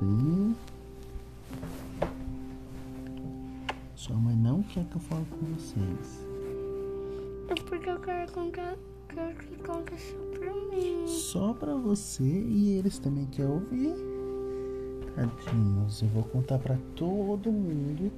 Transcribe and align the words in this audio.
bem. 0.00 0.56
Sua 3.94 4.16
mãe 4.16 4.36
não 4.36 4.62
quer 4.62 4.84
que 4.84 4.96
eu 4.96 5.00
fale 5.00 5.24
com 5.26 5.46
vocês. 5.54 6.26
É 7.48 7.54
porque 7.54 7.90
eu 7.90 7.98
quero 8.00 8.32
contar, 8.32 8.76
quero 9.08 9.36
que 9.36 9.56
conte 9.62 9.92
só 9.98 10.38
pra 10.38 10.54
mim. 10.54 11.06
Só 11.06 11.52
pra 11.54 11.74
você 11.74 12.24
e 12.24 12.78
eles 12.78 12.98
também 12.98 13.26
querem 13.26 13.50
ouvir. 13.50 13.94
Tadinhos, 15.14 16.02
eu 16.02 16.08
vou 16.08 16.22
contar 16.22 16.58
pra 16.58 16.76
todo 16.94 17.50
mundo 17.50 18.12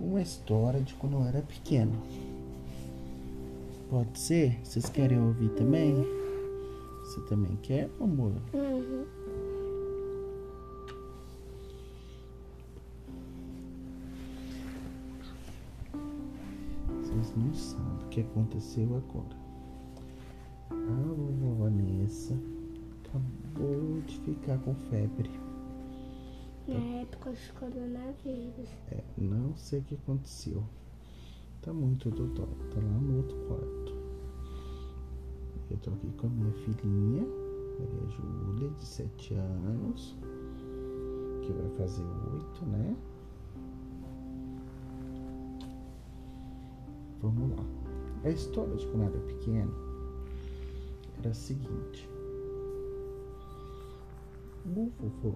uma 0.00 0.20
história 0.20 0.80
de 0.80 0.94
quando 0.94 1.16
eu 1.16 1.24
era 1.24 1.40
pequeno. 1.40 1.92
Pode 3.88 4.18
ser? 4.18 4.58
Vocês 4.62 4.88
querem 4.90 5.18
ouvir 5.18 5.48
também? 5.50 5.94
Você 7.04 7.20
também 7.22 7.56
quer, 7.62 7.88
amor? 7.98 8.32
Uhum. 8.52 9.17
Vocês 17.00 17.34
não 17.36 17.52
sabem 17.54 18.04
o 18.04 18.08
que 18.08 18.20
aconteceu 18.20 18.96
agora. 18.96 19.36
A 20.70 21.14
vovó 21.14 21.64
Vanessa 21.64 22.34
acabou 23.04 24.00
de 24.06 24.18
ficar 24.20 24.58
com 24.58 24.74
febre. 24.74 25.30
Na 26.66 27.00
época 27.00 27.30
dos 27.30 27.50
coronavírus. 27.52 28.68
É, 28.90 29.02
não 29.16 29.56
sei 29.56 29.80
o 29.80 29.84
que 29.84 29.94
aconteceu. 29.94 30.62
Tá 31.62 31.72
muito 31.72 32.10
dodói. 32.10 32.46
Tá 32.70 32.76
lá 32.76 33.00
no 33.00 33.16
outro 33.18 33.36
quarto. 33.46 33.94
Eu 35.70 35.76
tô 35.78 35.90
aqui 35.90 36.10
com 36.12 36.26
a 36.26 36.30
minha 36.30 36.52
filhinha, 36.52 37.26
Maria 37.78 38.10
Júlia, 38.10 38.70
de 38.70 38.84
7 38.84 39.34
anos. 39.34 40.16
Que 41.42 41.52
vai 41.52 41.70
fazer 41.76 42.04
8, 42.04 42.66
né? 42.66 42.96
Vamos 47.20 47.50
lá. 47.56 47.64
A 48.24 48.30
história 48.30 48.74
de 48.76 48.86
quando 48.86 49.04
era 49.04 49.18
pequeno 49.20 49.74
era 51.18 51.30
a 51.30 51.34
seguinte. 51.34 52.08
O 54.66 54.90
vovô, 55.00 55.34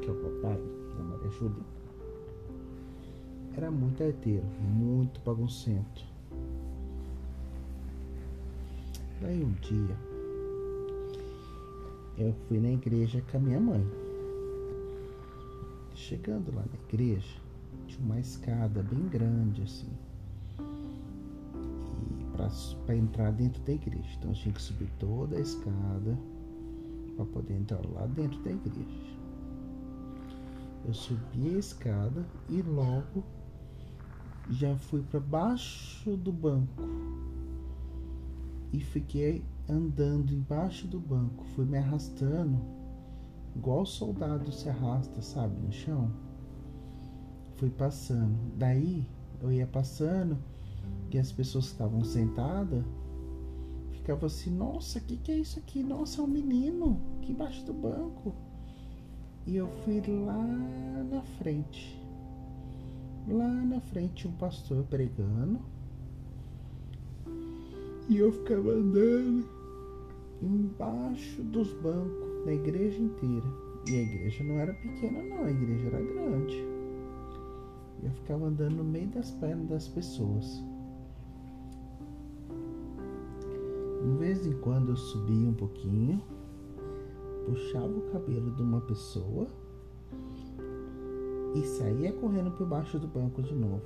que 0.00 0.08
é 0.08 0.12
o 0.12 0.14
papai 0.14 0.62
da 0.96 1.02
Maria 1.02 1.30
Júlia, 1.30 1.62
era 3.56 3.70
muito 3.70 4.02
arteiro, 4.02 4.46
muito 4.60 5.20
baguncento. 5.20 6.06
Daí 9.20 9.42
um 9.42 9.52
dia, 9.54 9.96
eu 12.16 12.32
fui 12.46 12.60
na 12.60 12.70
igreja 12.70 13.22
com 13.30 13.36
a 13.36 13.40
minha 13.40 13.60
mãe. 13.60 13.84
Chegando 15.94 16.54
lá 16.54 16.62
na 16.62 16.78
igreja, 16.88 17.36
tinha 17.88 18.04
uma 18.04 18.20
escada 18.20 18.82
bem 18.82 19.08
grande 19.08 19.62
assim. 19.62 19.90
Para 22.86 22.96
entrar 22.96 23.32
dentro 23.32 23.62
da 23.62 23.72
igreja. 23.72 24.08
Então 24.18 24.32
tinha 24.32 24.54
que 24.54 24.62
subir 24.62 24.90
toda 24.98 25.36
a 25.36 25.40
escada 25.40 26.18
para 27.16 27.24
poder 27.26 27.54
entrar 27.54 27.84
lá 27.86 28.06
dentro 28.06 28.40
da 28.42 28.50
igreja. 28.50 29.18
Eu 30.86 30.94
subi 30.94 31.54
a 31.54 31.58
escada 31.58 32.24
e 32.48 32.62
logo 32.62 33.24
já 34.48 34.74
fui 34.76 35.02
para 35.02 35.20
baixo 35.20 36.16
do 36.16 36.32
banco 36.32 36.82
e 38.72 38.80
fiquei 38.80 39.44
andando 39.68 40.32
embaixo 40.32 40.86
do 40.86 40.98
banco. 40.98 41.44
Fui 41.54 41.64
me 41.64 41.78
arrastando, 41.78 42.58
igual 43.54 43.84
soldado 43.84 44.50
se 44.52 44.68
arrasta, 44.68 45.20
sabe, 45.20 45.54
no 45.60 45.72
chão. 45.72 46.10
Fui 47.56 47.70
passando. 47.70 48.38
Daí 48.56 49.06
eu 49.40 49.52
ia 49.52 49.66
passando 49.66 50.38
e 51.10 51.18
as 51.18 51.32
pessoas 51.32 51.66
que 51.66 51.72
estavam 51.72 52.04
sentadas 52.04 52.84
ficavam 53.92 54.26
assim: 54.26 54.50
Nossa, 54.50 54.98
o 54.98 55.02
que, 55.02 55.16
que 55.16 55.32
é 55.32 55.38
isso 55.38 55.58
aqui? 55.58 55.82
Nossa, 55.82 56.20
é 56.20 56.24
um 56.24 56.28
menino 56.28 57.00
aqui 57.18 57.32
embaixo 57.32 57.64
do 57.64 57.72
banco. 57.72 58.34
E 59.46 59.56
eu 59.56 59.68
fui 59.84 60.02
lá 60.06 60.46
na 61.10 61.22
frente. 61.38 61.98
Lá 63.26 63.48
na 63.48 63.80
frente, 63.80 64.26
um 64.26 64.32
pastor 64.32 64.84
pregando. 64.84 65.60
E 68.08 68.16
eu 68.16 68.32
ficava 68.32 68.70
andando 68.70 69.46
embaixo 70.42 71.42
dos 71.42 71.72
bancos 71.74 72.44
da 72.44 72.52
igreja 72.52 72.98
inteira. 72.98 73.46
E 73.88 73.96
a 73.96 74.02
igreja 74.02 74.44
não 74.44 74.54
era 74.54 74.72
pequena, 74.74 75.22
não, 75.22 75.44
a 75.44 75.50
igreja 75.50 75.86
era 75.86 76.00
grande. 76.00 76.56
E 78.02 78.06
eu 78.06 78.12
ficava 78.12 78.46
andando 78.46 78.76
no 78.76 78.84
meio 78.84 79.08
das 79.08 79.30
pernas 79.32 79.68
das 79.68 79.88
pessoas. 79.88 80.62
De 84.08 84.14
vez 84.14 84.46
em 84.46 84.54
quando 84.54 84.88
eu 84.88 84.96
subia 84.96 85.46
um 85.46 85.52
pouquinho, 85.52 86.22
puxava 87.44 87.92
o 87.92 88.10
cabelo 88.10 88.50
de 88.52 88.62
uma 88.62 88.80
pessoa 88.80 89.46
e 91.54 91.60
saía 91.62 92.14
correndo 92.14 92.50
por 92.52 92.66
baixo 92.66 92.98
do 92.98 93.06
banco 93.06 93.42
de 93.42 93.54
novo. 93.54 93.82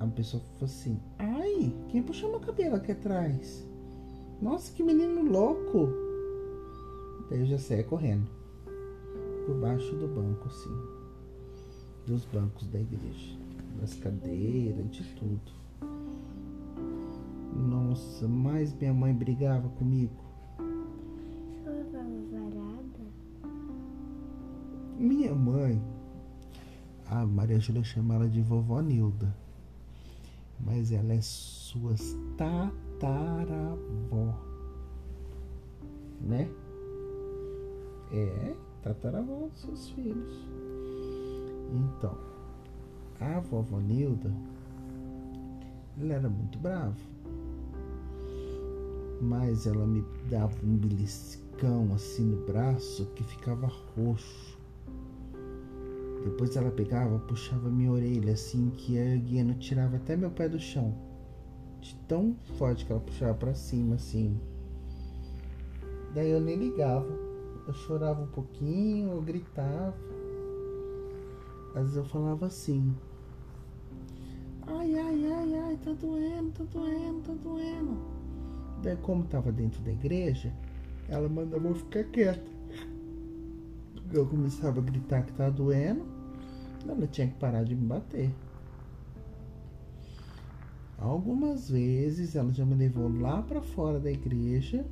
A 0.00 0.06
pessoa 0.08 0.42
falou 0.42 0.66
assim: 0.66 1.00
Ai, 1.18 1.74
quem 1.88 2.02
puxou 2.02 2.30
meu 2.30 2.40
cabelo 2.40 2.76
aqui 2.76 2.92
atrás? 2.92 3.66
Nossa, 4.42 4.70
que 4.70 4.82
menino 4.82 5.24
louco! 5.24 5.88
Daí 7.30 7.40
eu 7.40 7.46
já 7.46 7.58
saía 7.58 7.84
correndo 7.84 8.28
por 9.46 9.54
baixo 9.56 9.96
do 9.96 10.08
banco, 10.08 10.46
assim, 10.46 10.76
dos 12.06 12.26
bancos 12.26 12.68
da 12.68 12.80
igreja, 12.80 13.38
das 13.80 13.94
cadeiras, 13.94 14.90
de 14.90 15.04
tudo. 15.14 15.58
Nossa, 17.68 18.26
mas 18.26 18.72
minha 18.72 18.94
mãe 18.94 19.12
brigava 19.14 19.68
comigo. 19.68 20.24
Você 20.56 21.68
levava 21.68 22.08
varada? 22.32 23.04
Minha 24.98 25.34
mãe, 25.34 25.82
a 27.10 27.26
Maria 27.26 27.60
Júlia 27.60 27.84
chama 27.84 28.14
ela 28.14 28.26
de 28.26 28.40
vovó 28.40 28.80
Nilda, 28.80 29.36
mas 30.58 30.92
ela 30.92 31.12
é 31.12 31.20
suas 31.20 32.16
tataravó, 32.38 34.34
né? 36.22 36.48
É, 38.10 38.56
tataravó 38.82 39.48
dos 39.48 39.60
seus 39.60 39.90
filhos. 39.90 40.48
Então, 41.70 42.16
a 43.20 43.40
vovó 43.40 43.78
Nilda, 43.78 44.32
ela 46.00 46.14
era 46.14 46.30
muito 46.30 46.58
brava, 46.58 46.96
mas 49.20 49.66
ela 49.66 49.86
me 49.86 50.04
dava 50.30 50.54
um 50.64 50.76
beliscão 50.76 51.92
assim 51.94 52.24
no 52.24 52.46
braço 52.46 53.06
que 53.14 53.24
ficava 53.24 53.66
roxo. 53.96 54.58
Depois 56.24 56.56
ela 56.56 56.70
pegava, 56.70 57.18
puxava 57.20 57.68
minha 57.68 57.92
orelha 57.92 58.32
assim 58.32 58.70
que 58.70 58.98
a 58.98 59.16
guia 59.16 59.44
não 59.44 59.54
tirava 59.54 59.96
até 59.96 60.16
meu 60.16 60.30
pé 60.30 60.48
do 60.48 60.58
chão. 60.58 60.94
De 61.80 61.94
tão 62.08 62.36
forte 62.58 62.84
que 62.84 62.92
ela 62.92 63.00
puxava 63.00 63.34
para 63.34 63.54
cima 63.54 63.94
assim. 63.94 64.38
Daí 66.14 66.30
eu 66.30 66.40
nem 66.40 66.56
ligava. 66.56 67.08
Eu 67.66 67.74
chorava 67.74 68.22
um 68.22 68.26
pouquinho, 68.28 69.10
eu 69.10 69.22
gritava. 69.22 69.94
Às 71.74 71.82
vezes 71.82 71.96
eu 71.96 72.04
falava 72.04 72.46
assim. 72.46 72.94
Ai, 74.66 74.94
ai, 74.98 75.32
ai, 75.32 75.54
ai, 75.54 75.76
tá 75.84 75.92
doendo, 75.92 76.50
tá 76.52 76.64
doendo, 76.64 77.20
tá 77.22 77.32
doendo. 77.42 78.17
Daí 78.82 78.96
como 78.96 79.24
tava 79.24 79.50
dentro 79.50 79.82
da 79.82 79.90
igreja, 79.90 80.52
ela 81.08 81.28
mandava 81.28 81.66
eu 81.66 81.74
ficar 81.74 82.04
quieta. 82.04 82.50
Eu 84.12 84.26
começava 84.26 84.80
a 84.80 84.82
gritar 84.82 85.22
que 85.22 85.32
tava 85.32 85.50
doendo, 85.50 86.06
ela 86.86 87.06
tinha 87.06 87.26
que 87.26 87.34
parar 87.34 87.64
de 87.64 87.74
me 87.74 87.86
bater. 87.86 88.32
Algumas 90.96 91.70
vezes 91.70 92.34
ela 92.34 92.52
já 92.52 92.64
me 92.64 92.74
levou 92.74 93.08
lá 93.08 93.42
para 93.42 93.60
fora 93.60 94.00
da 94.00 94.10
igreja 94.10 94.84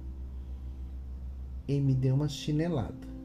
e 1.66 1.80
me 1.80 1.94
deu 1.94 2.14
uma 2.14 2.28
chinelada. 2.28 3.16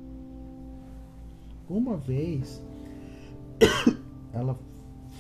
Uma 1.69 1.97
vez 1.97 2.61
ela 4.33 4.57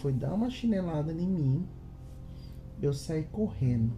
foi 0.01 0.13
dar 0.13 0.33
uma 0.33 0.49
chinelada 0.49 1.11
em 1.11 1.27
mim, 1.27 1.67
eu 2.81 2.93
saí 2.93 3.23
correndo 3.23 3.93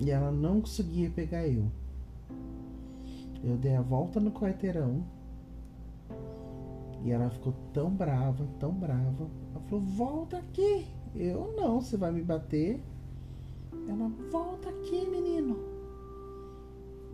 e 0.00 0.10
ela 0.10 0.30
não 0.30 0.60
conseguia 0.60 1.10
pegar 1.10 1.46
eu. 1.46 1.70
Eu 3.42 3.56
dei 3.56 3.76
a 3.76 3.82
volta 3.82 4.18
no 4.18 4.30
quarteirão 4.30 5.04
e 7.04 7.10
ela 7.12 7.30
ficou 7.30 7.54
tão 7.72 7.90
brava, 7.90 8.46
tão 8.58 8.72
brava. 8.72 9.30
Ela 9.52 9.64
falou: 9.68 9.84
Volta 9.84 10.38
aqui. 10.38 10.86
Eu 11.14 11.54
não, 11.56 11.80
você 11.80 11.96
vai 11.96 12.10
me 12.10 12.22
bater. 12.22 12.82
Ela: 13.88 14.10
Volta 14.30 14.68
aqui, 14.68 15.06
menino. 15.08 15.56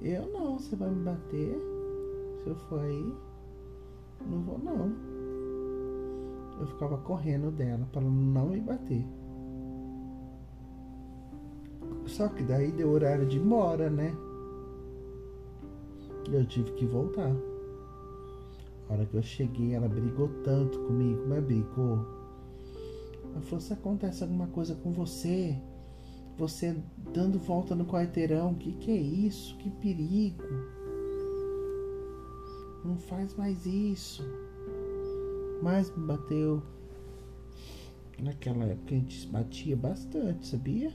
Eu 0.00 0.26
não, 0.32 0.58
você 0.58 0.74
vai 0.74 0.90
me 0.90 1.04
bater? 1.04 1.56
Se 2.42 2.48
eu 2.48 2.56
for 2.56 2.80
aí, 2.80 3.14
não 4.26 4.40
vou 4.42 4.58
não. 4.58 4.92
Eu 6.58 6.66
ficava 6.66 6.98
correndo 6.98 7.50
dela 7.50 7.86
para 7.92 8.00
não 8.00 8.46
me 8.48 8.60
bater. 8.60 9.04
Só 12.06 12.28
que 12.28 12.42
daí 12.42 12.70
deu 12.72 12.90
horário 12.90 13.26
de 13.26 13.38
ir 13.38 13.40
embora, 13.40 13.88
né? 13.88 14.14
Eu 16.30 16.46
tive 16.46 16.70
que 16.72 16.86
voltar. 16.86 17.34
A 18.88 18.92
hora 18.92 19.06
que 19.06 19.14
eu 19.14 19.22
cheguei, 19.22 19.74
ela 19.74 19.88
brigou 19.88 20.28
tanto 20.44 20.78
comigo, 20.80 21.24
mas 21.26 21.42
brigou. 21.44 21.98
Ela 23.32 23.40
falou: 23.42 23.60
se 23.60 23.72
acontece 23.72 24.22
alguma 24.22 24.46
coisa 24.48 24.74
com 24.74 24.92
você, 24.92 25.56
você 26.36 26.76
dando 27.12 27.38
volta 27.38 27.74
no 27.74 27.86
quarteirão, 27.86 28.54
que 28.54 28.72
que 28.72 28.90
é 28.90 28.96
isso? 28.96 29.56
Que 29.58 29.70
perigo! 29.70 30.42
Não 32.84 32.96
faz 32.96 33.34
mais 33.36 33.64
isso. 33.64 34.24
Mas 35.62 35.94
me 35.96 36.04
bateu. 36.04 36.62
Naquela 38.20 38.64
época 38.64 38.94
a 38.94 38.98
gente 38.98 39.26
batia 39.28 39.76
bastante, 39.76 40.46
sabia? 40.46 40.92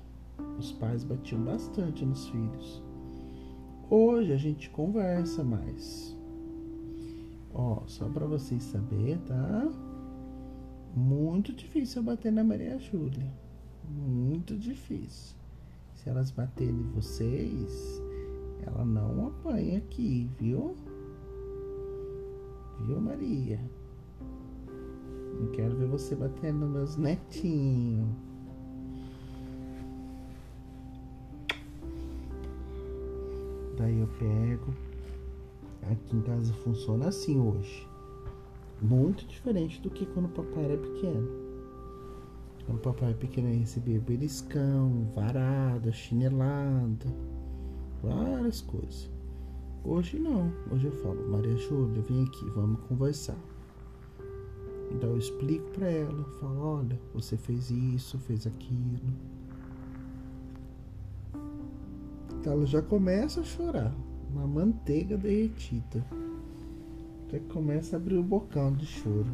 Os 0.57 0.71
pais 0.71 1.03
batiam 1.03 1.43
bastante 1.43 2.03
nos 2.03 2.27
filhos. 2.29 2.83
Hoje 3.89 4.33
a 4.33 4.37
gente 4.37 4.69
conversa 4.69 5.43
mais. 5.43 6.17
Ó, 7.53 7.83
só 7.85 8.09
para 8.09 8.25
vocês 8.25 8.63
saberem, 8.63 9.17
tá? 9.19 9.71
Muito 10.95 11.53
difícil 11.53 12.01
eu 12.01 12.05
bater 12.05 12.31
na 12.31 12.43
Maria 12.43 12.77
Júlia. 12.79 13.31
Muito 13.87 14.57
difícil. 14.57 15.35
Se 15.93 16.09
elas 16.09 16.31
baterem 16.31 16.75
em 16.75 16.91
vocês, 16.91 18.01
ela 18.65 18.83
não 18.83 19.27
apanha 19.27 19.77
aqui, 19.77 20.29
viu? 20.39 20.75
Viu, 22.85 22.99
Maria? 22.99 23.59
Não 25.39 25.51
quero 25.51 25.75
ver 25.77 25.87
você 25.87 26.15
batendo 26.15 26.65
nos 26.65 26.71
meus 26.71 26.97
netinhos. 26.97 28.26
Daí 33.77 33.99
eu 33.99 34.07
pego. 34.19 34.73
Aqui 35.83 36.15
em 36.15 36.21
casa 36.21 36.51
funciona 36.53 37.07
assim 37.07 37.39
hoje. 37.39 37.87
Muito 38.81 39.25
diferente 39.25 39.81
do 39.81 39.89
que 39.89 40.05
quando 40.07 40.25
o 40.25 40.29
papai 40.29 40.65
era 40.65 40.77
pequeno. 40.77 41.27
Quando 42.65 42.79
o 42.79 42.81
papai 42.81 43.09
era 43.09 43.17
pequeno 43.17 43.49
eu 43.49 43.59
recebia 43.59 43.99
beliscão, 43.99 45.09
varada, 45.15 45.91
chinelada, 45.91 47.05
várias 48.03 48.61
coisas. 48.61 49.09
Hoje 49.83 50.19
não. 50.19 50.51
Hoje 50.71 50.87
eu 50.87 50.91
falo, 50.91 51.29
Maria 51.29 51.55
Júlia, 51.55 52.01
vem 52.01 52.23
aqui, 52.23 52.45
vamos 52.49 52.81
conversar. 52.81 53.37
Então 54.91 55.11
eu 55.11 55.17
explico 55.17 55.69
para 55.71 55.89
ela, 55.89 56.23
falo, 56.39 56.59
olha, 56.59 56.99
você 57.13 57.37
fez 57.37 57.69
isso, 57.71 58.17
fez 58.19 58.45
aquilo. 58.47 59.13
Ela 62.47 62.65
já 62.65 62.81
começa 62.81 63.41
a 63.41 63.43
chorar. 63.43 63.93
Uma 64.31 64.47
manteiga 64.47 65.17
derretida. 65.17 66.05
Já 67.31 67.39
começa 67.51 67.95
a 67.95 67.99
abrir 67.99 68.17
o 68.17 68.23
bocão 68.23 68.73
de 68.73 68.85
choro. 68.85 69.27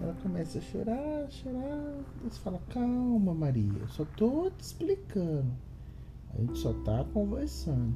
Ela 0.00 0.14
começa 0.22 0.58
a 0.58 0.62
chorar, 0.62 1.30
chorar. 1.30 1.98
Você 2.24 2.38
fala, 2.40 2.60
calma 2.70 3.34
Maria, 3.34 3.78
eu 3.78 3.88
só 3.88 4.04
tô 4.16 4.50
te 4.50 4.62
explicando. 4.62 5.52
A 6.34 6.40
gente 6.40 6.58
só 6.58 6.72
tá 6.72 7.04
conversando. 7.12 7.94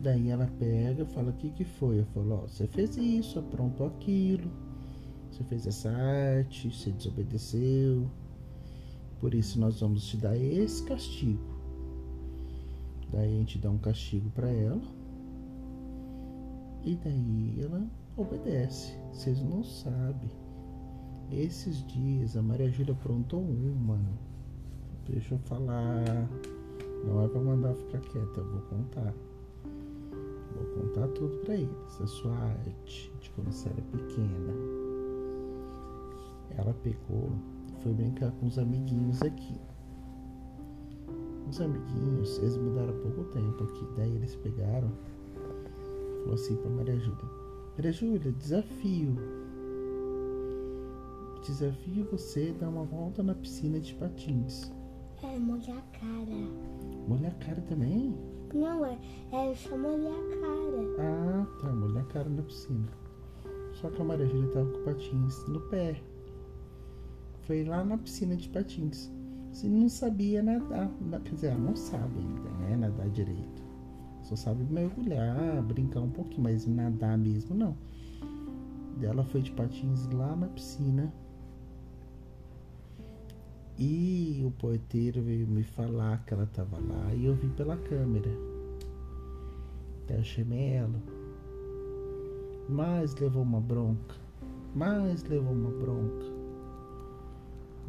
Daí 0.00 0.30
ela 0.30 0.50
pega, 0.58 1.04
fala, 1.04 1.30
o 1.30 1.34
que 1.34 1.50
que 1.50 1.64
foi? 1.64 2.00
Eu 2.00 2.06
falo, 2.06 2.42
ó, 2.44 2.48
você 2.48 2.66
fez 2.66 2.96
isso, 2.96 3.38
aprontou 3.38 3.86
aquilo. 3.86 4.50
Você 5.30 5.44
fez 5.44 5.66
essa 5.66 5.90
arte, 5.90 6.74
você 6.74 6.90
desobedeceu. 6.90 8.10
Por 9.20 9.34
isso 9.34 9.60
nós 9.60 9.80
vamos 9.80 10.06
te 10.06 10.16
dar 10.16 10.36
esse 10.36 10.82
castigo. 10.84 11.44
Daí 13.12 13.34
a 13.34 13.38
gente 13.38 13.58
dá 13.58 13.70
um 13.70 13.78
castigo 13.78 14.30
para 14.30 14.48
ela. 14.48 14.80
E 16.82 16.96
daí 16.96 17.60
ela 17.60 17.86
obedece. 18.16 18.96
Vocês 19.12 19.42
não 19.42 19.62
sabem. 19.62 20.30
Esses 21.30 21.86
dias 21.86 22.36
a 22.36 22.42
Maria 22.42 22.70
Júlia 22.70 22.94
aprontou 22.94 23.40
uma. 23.40 24.00
Deixa 25.06 25.34
eu 25.34 25.38
falar. 25.40 26.28
Não 27.04 27.22
é 27.22 27.28
para 27.28 27.40
mandar 27.40 27.74
ficar 27.74 28.00
quieta, 28.00 28.40
eu 28.40 28.50
vou 28.50 28.60
contar. 28.62 29.14
Vou 30.54 30.82
contar 30.82 31.08
tudo 31.08 31.36
para 31.44 31.54
eles. 31.56 32.00
A 32.00 32.06
sua 32.06 32.34
arte 32.34 33.12
de 33.20 33.30
quando 33.30 33.52
você 33.52 33.68
era 33.68 33.82
pequena. 33.82 34.52
Ela 36.56 36.74
pegou 36.82 37.30
foi 37.82 37.92
brincar 37.92 38.30
com 38.32 38.46
os 38.46 38.58
amiguinhos 38.58 39.22
aqui. 39.22 39.60
Os 41.48 41.60
amiguinhos, 41.60 42.38
eles 42.38 42.56
mudaram 42.56 42.90
há 42.90 43.02
pouco 43.02 43.24
tempo 43.32 43.64
aqui. 43.64 43.86
Daí 43.96 44.14
eles 44.14 44.36
pegaram, 44.36 44.90
falou 46.20 46.34
assim 46.34 46.56
para 46.56 46.70
Maria 46.70 46.98
Júlia: 46.98 47.24
Maria 47.76 47.92
Júlia, 47.92 48.32
desafio. 48.32 49.16
Desafio 51.44 52.06
você 52.10 52.52
dar 52.52 52.68
uma 52.68 52.84
volta 52.84 53.22
na 53.22 53.34
piscina 53.34 53.80
de 53.80 53.94
patins. 53.94 54.70
É, 55.22 55.38
molhar 55.38 55.78
a 55.78 55.98
cara. 55.98 56.36
Molhar 57.08 57.32
a 57.32 57.44
cara 57.44 57.60
também? 57.62 58.14
Não, 58.54 58.84
é, 58.84 58.98
é 59.32 59.54
só 59.54 59.76
molhar 59.76 60.12
a 60.12 60.40
cara. 60.40 60.96
Ah, 60.98 61.46
tá, 61.60 61.72
molhar 61.72 62.04
a 62.04 62.06
cara 62.06 62.28
na 62.28 62.42
piscina. 62.42 62.88
Só 63.72 63.88
que 63.88 64.00
a 64.00 64.04
Maria 64.04 64.26
Júlia 64.26 64.50
tava 64.52 64.70
com 64.70 64.84
patins 64.84 65.46
no 65.48 65.60
pé 65.62 66.00
foi 67.50 67.64
lá 67.64 67.84
na 67.84 67.98
piscina 67.98 68.36
de 68.36 68.48
patins. 68.48 69.10
Você 69.50 69.66
não 69.66 69.88
sabia 69.88 70.40
nadar, 70.40 70.88
quer 71.24 71.34
dizer, 71.34 71.46
ela 71.48 71.58
não 71.58 71.74
sabe 71.74 72.20
ainda, 72.20 72.48
né? 72.60 72.76
Nadar 72.76 73.08
direito. 73.08 73.60
Só 74.22 74.36
sabe 74.36 74.62
mergulhar, 74.72 75.60
brincar 75.64 75.98
um 75.98 76.10
pouquinho, 76.10 76.44
mas 76.44 76.64
nadar 76.64 77.18
mesmo 77.18 77.56
não. 77.56 77.76
Ela 79.02 79.24
foi 79.24 79.42
de 79.42 79.50
patins 79.50 80.06
lá 80.12 80.36
na 80.36 80.46
piscina. 80.46 81.12
E 83.76 84.44
o 84.46 84.52
porteiro 84.52 85.20
veio 85.20 85.48
me 85.48 85.64
falar 85.64 86.24
que 86.26 86.32
ela 86.32 86.44
estava 86.44 86.78
lá 86.78 87.12
e 87.16 87.24
eu 87.24 87.34
vi 87.34 87.48
pela 87.48 87.76
câmera. 87.76 88.30
Até 90.04 90.18
eu 90.18 90.22
chamei 90.22 90.74
ela. 90.74 91.02
Mas 92.68 93.12
levou 93.16 93.42
uma 93.42 93.60
bronca. 93.60 94.14
Mas 94.72 95.24
levou 95.24 95.52
uma 95.52 95.70
bronca. 95.72 96.29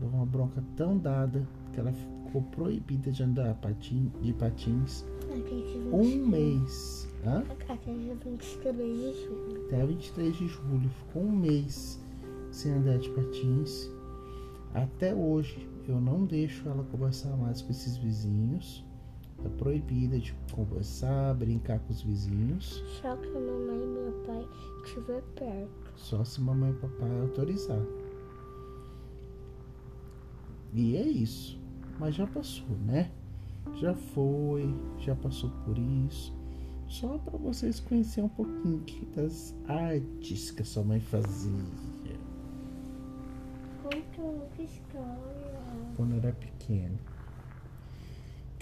Deu 0.01 0.09
uma 0.09 0.25
bronca 0.25 0.63
tão 0.75 0.97
dada 0.97 1.47
que 1.71 1.79
ela 1.79 1.93
ficou 1.93 2.41
proibida 2.41 3.11
de 3.11 3.21
andar 3.21 3.55
de 4.19 4.33
patins 4.33 5.05
um 5.93 6.25
mês. 6.25 7.07
Hã? 7.23 7.43
Até 7.69 7.93
23 7.93 8.75
de 8.75 9.13
julho. 9.25 9.65
Até 9.67 9.85
23 9.85 10.35
de 10.35 10.47
julho. 10.47 10.89
Ficou 10.89 11.21
um 11.21 11.31
mês 11.31 12.03
sem 12.49 12.73
andar 12.73 12.97
de 12.97 13.11
patins. 13.11 13.91
Até 14.73 15.13
hoje 15.13 15.69
eu 15.87 16.01
não 16.01 16.25
deixo 16.25 16.67
ela 16.67 16.83
conversar 16.85 17.37
mais 17.37 17.61
com 17.61 17.69
esses 17.69 17.95
vizinhos. 17.95 18.83
Tá 19.43 19.49
proibida 19.49 20.19
de 20.19 20.33
conversar, 20.51 21.35
brincar 21.35 21.79
com 21.79 21.93
os 21.93 22.01
vizinhos. 22.01 22.83
Só 23.01 23.15
que 23.17 23.27
a 23.27 23.39
mamãe 23.39 23.83
e 23.83 23.87
meu 23.87 24.11
pai 24.25 24.47
estiver 24.83 25.21
perto. 25.35 25.91
Só 25.95 26.23
se 26.23 26.41
mamãe 26.41 26.71
e 26.71 26.73
papai 26.73 27.21
autorizar. 27.21 27.81
E 30.73 30.95
é 30.95 31.07
isso. 31.07 31.59
Mas 31.99 32.15
já 32.15 32.25
passou, 32.25 32.77
né? 32.85 33.11
Já 33.79 33.93
foi, 33.93 34.73
já 34.99 35.15
passou 35.15 35.49
por 35.65 35.77
isso. 35.77 36.33
Só 36.87 37.17
para 37.19 37.37
vocês 37.37 37.79
conhecerem 37.79 38.25
um 38.25 38.29
pouquinho 38.29 38.83
das 39.15 39.55
artes 39.67 40.51
que 40.51 40.61
a 40.61 40.65
sua 40.65 40.83
mãe 40.83 40.99
fazia. 40.99 41.51
Quando 45.95 46.15
era 46.15 46.33
pequeno. 46.33 46.97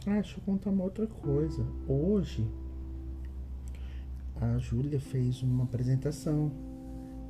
Ah, 0.06 0.14
deixa 0.14 0.38
eu 0.38 0.44
contar 0.44 0.70
uma 0.70 0.84
outra 0.84 1.08
coisa. 1.08 1.66
Hoje, 1.88 2.48
a 4.40 4.58
Júlia 4.58 5.00
fez 5.00 5.42
uma 5.42 5.64
apresentação. 5.64 6.52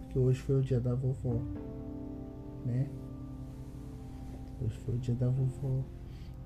Porque 0.02 0.20
hoje 0.20 0.40
foi 0.40 0.60
o 0.60 0.62
dia 0.62 0.80
da 0.80 0.96
vovó, 0.96 1.40
né? 2.66 2.90
Hoje 4.62 4.78
foi 4.80 4.96
o 4.96 5.00
dia 5.00 5.16
da 5.16 5.30
vovó. 5.30 5.84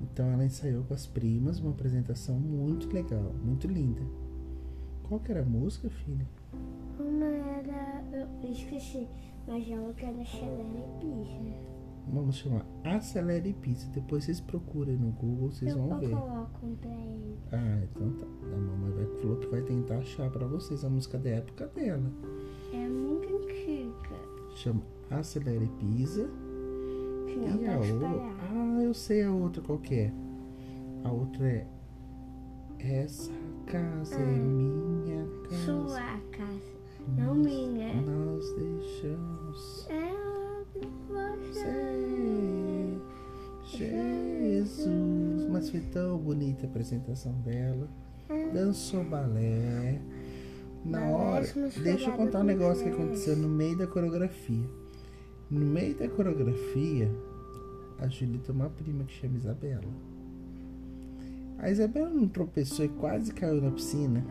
Então 0.01 0.25
ela 0.31 0.43
ensaiou 0.45 0.83
com 0.83 0.93
as 0.93 1.07
primas 1.07 1.59
uma 1.59 1.71
apresentação 1.71 2.37
muito 2.39 2.91
legal, 2.93 3.33
muito 3.43 3.67
linda. 3.67 4.01
Qual 5.03 5.19
que 5.19 5.31
era 5.31 5.41
a 5.41 5.45
música, 5.45 5.89
filha? 5.89 6.27
Uma 6.99 7.25
era. 7.25 8.03
Eu 8.41 8.51
esqueci, 8.51 9.07
mas 9.47 9.71
a 9.71 9.75
outra 9.75 10.07
era 10.07 10.25
Chelera 10.25 10.61
e 10.61 10.99
Pisa. 10.99 11.73
Vamos 12.07 12.35
chamar 12.35 12.65
Acelere 12.83 13.53
Pizza. 13.53 13.87
Depois 13.93 14.25
vocês 14.25 14.41
procurem 14.41 14.97
no 14.97 15.11
Google, 15.11 15.49
vocês 15.51 15.71
eu 15.71 15.77
vão 15.77 15.99
ver. 15.99 16.09
coloco 16.09 16.65
um 16.65 16.75
pra 16.75 16.91
ele. 16.91 17.37
Ah, 17.51 17.81
então 17.83 18.11
tá. 18.13 18.25
A 18.25 18.57
mamãe 18.57 18.91
vai, 18.91 19.05
falou 19.21 19.37
que 19.37 19.47
vai 19.47 19.61
tentar 19.61 19.99
achar 19.99 20.29
pra 20.29 20.45
vocês 20.45 20.83
a 20.83 20.89
música 20.89 21.17
da 21.17 21.29
época 21.29 21.67
dela. 21.67 22.11
É 22.73 22.87
muito 22.87 23.35
antiga. 23.37 24.19
Chama 24.55 24.81
Acelere 25.09 25.69
Pizza. 25.79 26.27
Se 26.27 26.42
E 27.35 27.67
a 27.67 27.77
outra. 27.77 28.07
Ah, 28.51 28.79
eu 28.83 28.93
sei 28.93 29.23
a 29.23 29.31
outra 29.31 29.61
qual 29.61 29.79
que 29.79 29.95
é. 29.95 30.13
A 31.03 31.11
outra 31.11 31.47
é. 31.47 31.67
Essa 32.79 33.31
casa 33.65 34.15
é 34.15 34.25
minha 34.25 35.25
casa. 35.43 35.65
Sua 35.65 36.19
casa, 36.31 36.73
não 37.17 37.33
minha. 37.33 37.93
Nós 38.01 38.43
deixamos 38.55 39.87
É 39.89 40.11
ser 40.73 40.87
você. 41.07 42.97
Jesus. 43.63 45.49
Mas 45.49 45.69
foi 45.69 45.79
tão 45.79 46.17
bonita 46.17 46.65
a 46.65 46.69
apresentação 46.69 47.33
dela. 47.41 47.87
Dançou 48.53 49.03
balé. 49.03 49.99
Na 50.83 51.05
hora. 51.07 51.47
Deixa 51.81 52.09
eu 52.09 52.17
contar 52.17 52.41
um 52.41 52.43
negócio 52.43 52.83
que 52.83 52.89
aconteceu 52.89 53.37
no 53.37 53.47
meio 53.47 53.77
da 53.77 53.87
coreografia. 53.87 54.82
No 55.49 55.59
meio 55.59 55.95
da 55.95 56.07
coreografia, 56.09 57.11
a 57.99 58.07
Júlia 58.07 58.39
tem 58.39 58.55
uma 58.55 58.69
prima 58.69 59.03
que 59.03 59.13
chama 59.13 59.37
Isabela. 59.37 59.83
A 61.59 61.69
Isabela 61.69 62.09
não 62.09 62.27
tropeçou 62.27 62.85
e 62.85 62.89
quase 62.89 63.33
caiu 63.33 63.61
na 63.61 63.71
piscina. 63.71 64.25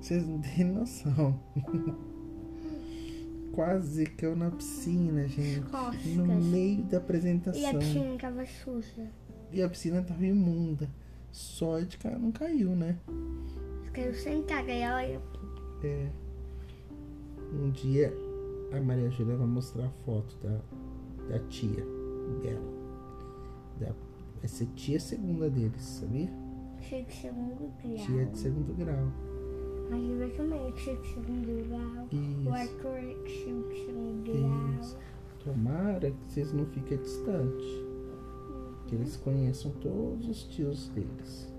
Vocês 0.00 0.26
não 0.26 0.40
têm 0.40 0.64
noção. 0.64 1.40
quase 3.52 4.06
caiu 4.06 4.36
na 4.36 4.50
piscina, 4.50 5.26
gente. 5.28 5.60
Costas. 5.70 6.06
No 6.06 6.26
meio 6.26 6.82
da 6.84 6.92
E 6.92 6.94
a 6.94 6.98
apresentação. 6.98 7.78
piscina 7.78 8.18
tava 8.18 8.46
suja. 8.46 9.10
E 9.52 9.62
a 9.62 9.68
piscina 9.68 10.02
tava 10.02 10.24
imunda. 10.26 10.88
Sorte 11.30 11.98
que 11.98 12.06
ela 12.06 12.18
não 12.18 12.30
caiu, 12.30 12.70
né? 12.76 12.96
Caiu 13.92 14.14
sentada 14.14 14.70
e 14.70 14.78
ela 14.80 15.02
É. 15.02 16.10
Um 17.52 17.70
dia 17.70 18.12
a 18.72 18.80
Maria 18.80 19.10
Júlia 19.10 19.36
vai 19.36 19.46
mostrar 19.46 19.86
a 19.86 19.90
foto 20.04 20.36
da, 20.42 20.58
da 21.28 21.38
tia 21.48 21.84
dela. 22.42 22.72
Da, 23.78 23.92
vai 24.38 24.48
ser 24.48 24.66
tia 24.74 24.98
segunda 24.98 25.50
deles, 25.50 25.82
sabia? 25.82 26.30
chega 26.82 27.04
de 27.04 27.14
segundo 27.14 27.72
grau. 27.82 28.06
Tia 28.06 28.26
de 28.26 28.38
segundo 28.38 28.74
grau. 28.76 29.12
A 29.90 29.96
Júlia 29.96 30.28
também 30.30 30.76
chega 30.76 31.00
de 31.00 31.08
segundo 31.08 31.68
grau. 31.68 32.06
O 32.10 32.14
Isso. 32.14 32.50
Arthur 32.50 33.00
chega 33.26 33.68
de 33.68 33.86
segundo 33.86 34.24
grau. 34.24 34.80
Isso. 34.80 34.98
Tomara 35.44 36.10
que 36.10 36.24
vocês 36.28 36.52
não 36.52 36.66
fiquem 36.66 36.98
distantes. 36.98 37.66
Que 38.86 38.96
eles 38.96 39.16
conheçam 39.16 39.70
todos 39.80 40.28
os 40.28 40.44
tios 40.44 40.88
deles. 40.90 41.52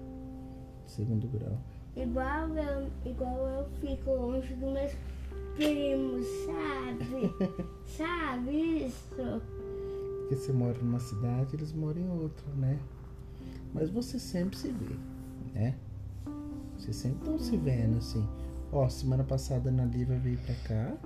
de 0.86 0.92
Segundo 0.92 1.28
grau. 1.28 1.58
Igual 1.96 2.50
eu, 2.50 2.90
igual 3.06 3.48
eu 3.48 3.66
fico 3.80 4.12
longe 4.12 4.54
dos 4.56 4.74
meus 4.74 4.92
primos, 5.56 6.26
sabe? 6.46 7.34
sabe 7.86 8.86
isso? 8.86 9.42
Porque 10.20 10.36
você 10.36 10.52
mora 10.52 10.78
numa 10.80 11.00
cidade, 11.00 11.56
eles 11.56 11.74
moram 11.74 12.02
em 12.02 12.10
outra, 12.10 12.46
né? 12.56 12.80
Mas 13.74 13.90
você 13.90 14.20
sempre 14.20 14.58
se 14.58 14.70
vê, 14.70 14.96
né? 15.54 15.76
Vocês 16.78 16.96
sempre 16.96 17.20
estão 17.20 17.40
se 17.40 17.56
vendo, 17.58 17.98
assim. 17.98 18.28
Ó, 18.72 18.90
semana 18.90 19.24
passada 19.24 19.70
a 19.70 19.74
Ana 19.74 19.86
Lívia 19.86 20.18
veio 20.20 20.38
pra 20.40 20.56
cá. 20.68 20.98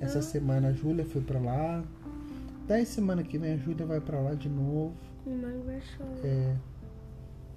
Essa 0.00 0.20
semana 0.22 0.68
a 0.68 0.72
Júlia 0.72 1.04
foi 1.04 1.20
pra 1.20 1.38
lá. 1.38 1.84
Daí 2.66 2.84
semana 2.86 3.22
que 3.22 3.38
vem 3.38 3.52
a 3.52 3.56
Júlia 3.56 3.86
vai 3.86 4.00
pra 4.00 4.20
lá 4.20 4.34
de 4.34 4.48
novo. 4.48 4.94
No 5.26 5.36
meu 5.36 5.48
aniversário. 5.48 6.24
É. 6.24 6.56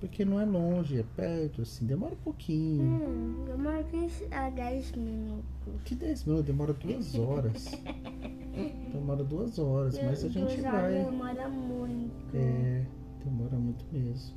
Porque 0.04 0.26
não 0.26 0.38
é 0.38 0.44
longe, 0.44 1.00
é 1.00 1.04
perto, 1.16 1.62
assim. 1.62 1.86
Demora 1.86 2.14
um 2.14 2.18
pouquinho. 2.18 2.84
Hum, 2.84 3.46
eu 3.48 3.58
moro 3.58 3.82
15 3.86 4.28
a 4.32 4.50
10 4.50 4.92
minutos. 4.98 5.82
Que 5.86 5.96
10 5.96 6.26
minutos? 6.26 6.46
Demora 6.46 6.74
duas 6.74 7.16
horas. 7.18 7.72
Demora 8.92 9.24
duas 9.24 9.58
horas, 9.58 9.98
mas 10.04 10.26
a 10.26 10.28
gente 10.28 10.60
vai. 10.60 11.06
Demora 11.06 11.48
muito. 11.48 12.36
É, 12.36 12.86
demora 13.24 13.56
muito 13.56 13.86
mesmo. 13.94 14.36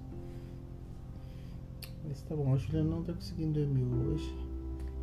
Mas 2.06 2.22
tá 2.22 2.36
bom, 2.36 2.54
a 2.54 2.56
Juliana 2.56 2.88
não 2.88 3.02
tá 3.02 3.12
conseguindo 3.12 3.58
dormir 3.58 3.92
hoje. 4.06 4.38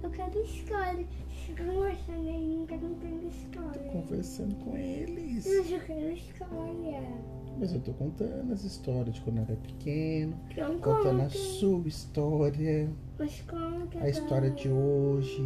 Eu 0.02 0.10
quero 0.12 0.42
história. 0.44 1.06
Fica 1.46 1.66
conversando 1.66 2.30
aí, 2.30 2.48
nunca 2.48 2.78
não 2.78 2.96
tem 2.96 3.28
história. 3.28 3.92
Conversando 3.92 4.56
com 4.64 4.78
eles. 4.78 5.46
Mas 5.46 5.70
eu 5.70 5.80
quero 5.82 6.10
história. 6.14 7.43
Mas 7.60 7.74
eu 7.74 7.80
tô 7.82 7.94
contando 7.94 8.52
as 8.52 8.64
histórias 8.64 9.16
de 9.16 9.22
quando 9.22 9.38
eu 9.38 9.44
era 9.44 9.56
pequeno. 9.56 10.36
Então 10.52 10.78
Contando 10.80 11.22
a 11.22 11.24
conta. 11.24 11.30
sua 11.38 11.88
história. 11.88 12.90
Mas 13.20 13.42
conta. 13.42 14.00
A 14.00 14.10
história 14.10 14.50
de 14.52 14.70
hoje. 14.70 15.44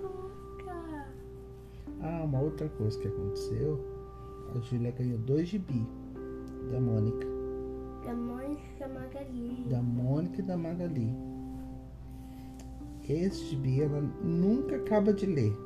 Conta. 0.00 1.06
Ah, 2.02 2.22
uma 2.24 2.40
outra 2.40 2.68
coisa 2.68 2.98
que 2.98 3.08
aconteceu. 3.08 3.80
A 4.54 4.58
Júlia 4.60 4.90
ganhou 4.92 5.18
dois 5.18 5.48
gibi. 5.48 5.86
Da 6.70 6.80
Mônica. 6.80 7.26
Da 8.04 8.14
Mônica 8.14 8.88
Magali. 8.88 9.66
Da 9.70 9.82
Mônica 9.82 10.40
e 10.40 10.44
da 10.44 10.56
Magali. 10.56 11.12
Esse 13.08 13.44
gibi 13.50 13.80
ela 13.82 14.00
nunca 14.22 14.76
acaba 14.76 15.12
de 15.12 15.26
ler. 15.26 15.56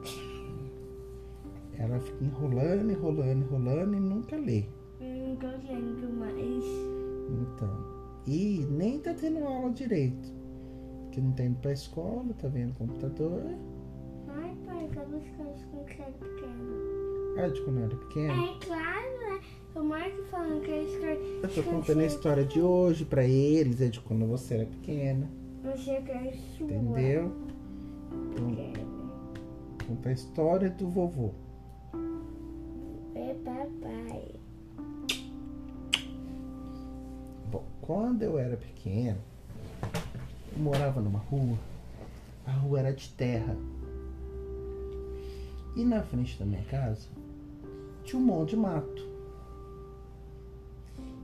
Ela 1.79 1.99
fica 1.99 2.23
enrolando, 2.23 2.91
enrolando, 2.91 3.43
enrolando 3.43 3.95
e 3.97 4.01
nunca 4.01 4.37
lê. 4.37 4.65
Tô 5.41 5.47
lendo 5.47 6.13
mais. 6.19 6.65
Então. 7.31 8.01
E 8.27 8.67
nem 8.71 8.99
tá 9.01 9.15
tendo 9.15 9.45
aula 9.45 9.71
direito. 9.73 10.33
Porque 11.05 11.21
não 11.21 11.33
tá 11.33 11.45
indo 11.45 11.59
pra 11.61 11.73
escola, 11.73 12.33
tá 12.39 12.49
vendo 12.49 12.75
computador. 12.75 13.43
Ai, 14.29 14.57
pai, 14.67 14.89
cadê 14.93 15.17
os 15.17 15.29
caras 15.37 15.65
com 15.71 15.85
que 15.85 16.01
era 16.01 16.13
pequeno? 16.13 17.39
Ah, 17.39 17.49
de 17.49 17.61
quando 17.63 17.79
eu 17.79 17.85
era 17.85 17.97
pequena. 17.97 18.33
É 18.33 18.59
claro, 18.65 19.19
né? 19.19 19.41
O 19.75 19.83
Marco 19.83 20.23
falando 20.31 20.61
que 20.63 20.71
a 20.71 20.83
história. 20.83 21.19
Eu 21.43 21.49
tô 21.55 21.63
contando 21.63 22.01
a 22.01 22.07
história 22.07 22.45
de 22.45 22.61
hoje 22.61 23.05
pra 23.05 23.25
eles, 23.25 23.81
é 23.81 23.89
de 23.89 24.01
quando 24.01 24.27
você 24.27 24.55
era 24.55 24.67
pequena. 24.67 25.31
Você 25.65 26.01
quer 26.03 26.35
sua. 26.57 26.67
Entendeu? 26.67 27.33
Então, 28.13 28.55
Quero. 28.55 28.87
conta 29.87 30.09
a 30.09 30.13
história 30.13 30.71
do 30.71 30.89
vovô. 30.89 31.31
É 33.15 33.35
papai. 33.45 34.40
Quando 37.83 38.23
eu 38.23 38.39
era 38.39 38.57
pequeno, 38.57 39.19
eu 40.53 40.63
morava 40.63 41.01
numa 41.01 41.19
rua. 41.19 41.57
A 42.47 42.53
rua 42.53 42.81
era 42.81 42.93
de 42.93 43.09
terra. 43.11 43.57
E 45.77 45.85
na 45.85 46.03
frente 46.03 46.39
da 46.39 46.45
minha 46.45 46.65
casa 46.65 47.09
tinha 48.05 48.21
um 48.21 48.25
monte 48.25 48.51
de 48.51 48.57
mato. 48.57 49.09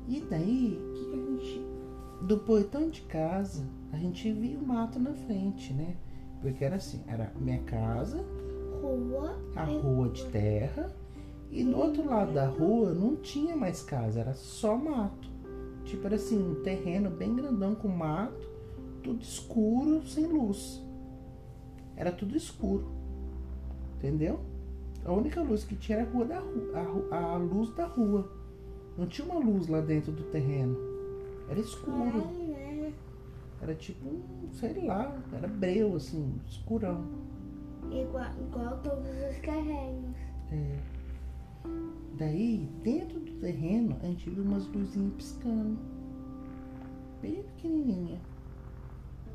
E 0.08 0.20
daí, 0.30 0.78
que 0.94 1.04
que 1.04 1.12
a 1.12 1.16
gente. 1.16 1.66
Do 2.22 2.38
portão 2.38 2.88
de 2.88 3.02
casa, 3.02 3.64
a 3.92 3.96
gente 3.96 4.32
via 4.32 4.58
o 4.58 4.66
mato 4.66 4.98
na 4.98 5.12
frente, 5.12 5.72
né? 5.72 5.96
Porque 6.40 6.64
era 6.64 6.76
assim, 6.76 7.02
era 7.06 7.32
minha 7.38 7.60
casa, 7.62 8.24
Rua. 8.80 9.38
a 9.54 9.64
rua 9.64 10.08
de 10.08 10.24
terra 10.26 10.94
e 11.50 11.64
do 11.64 11.76
outro 11.76 12.04
lado 12.04 12.32
da 12.32 12.46
rua 12.46 12.92
não 12.92 13.16
tinha 13.16 13.56
mais 13.56 13.82
casa, 13.82 14.20
era 14.20 14.34
só 14.34 14.76
mato. 14.76 15.28
Tipo, 15.86 16.06
era 16.06 16.16
assim, 16.16 16.36
um 16.36 16.62
terreno 16.62 17.08
bem 17.08 17.34
grandão 17.34 17.74
com 17.74 17.88
mato, 17.88 18.46
tudo 19.02 19.22
escuro, 19.22 20.06
sem 20.06 20.26
luz. 20.26 20.82
Era 21.96 22.10
tudo 22.10 22.36
escuro. 22.36 22.84
Entendeu? 23.96 24.40
A 25.04 25.12
única 25.12 25.40
luz 25.40 25.62
que 25.62 25.76
tinha 25.76 25.98
era 25.98 26.08
a, 26.08 26.12
rua 26.12 26.24
da 26.24 26.40
rua, 26.40 27.08
a, 27.12 27.16
a 27.18 27.36
luz 27.36 27.70
da 27.74 27.86
rua. 27.86 28.28
Não 28.98 29.06
tinha 29.06 29.26
uma 29.30 29.38
luz 29.38 29.68
lá 29.68 29.80
dentro 29.80 30.10
do 30.10 30.24
terreno. 30.24 30.76
Era 31.48 31.60
escuro. 31.60 32.26
Era 33.62 33.74
tipo, 33.74 34.20
sei 34.52 34.84
lá, 34.84 35.16
era 35.32 35.46
breu, 35.46 35.94
assim, 35.94 36.34
escurão. 36.48 37.06
Igual, 37.90 38.30
igual 38.40 38.78
todos 38.82 39.08
os 39.08 39.38
carrinhos. 39.38 40.16
É. 40.50 40.95
Daí, 42.18 42.68
dentro 42.82 43.20
do 43.20 43.32
terreno, 43.40 43.96
a 44.02 44.06
gente 44.06 44.30
viu 44.30 44.42
umas 44.42 44.66
luzinhas 44.68 45.14
piscando. 45.14 45.78
Bem 47.20 47.42
pequenininha. 47.42 48.18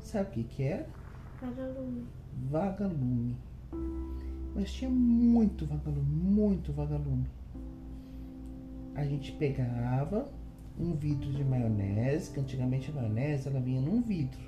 Sabe 0.00 0.28
o 0.28 0.32
que 0.32 0.44
que 0.44 0.62
era? 0.64 0.88
Vagalume. 1.40 2.06
Vagalume. 2.50 3.36
Mas 4.54 4.72
tinha 4.72 4.90
muito 4.90 5.64
vagalume, 5.66 6.04
muito 6.04 6.72
vagalume. 6.72 7.26
A 8.94 9.04
gente 9.04 9.32
pegava 9.32 10.30
um 10.78 10.94
vidro 10.94 11.30
de 11.32 11.44
maionese, 11.44 12.30
que 12.32 12.40
antigamente 12.40 12.90
a 12.90 12.94
maionese 12.94 13.48
ela 13.48 13.60
vinha 13.60 13.80
num 13.80 14.02
vidro. 14.02 14.40